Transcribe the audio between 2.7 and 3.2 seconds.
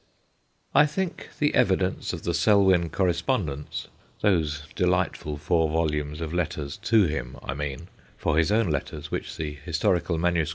cor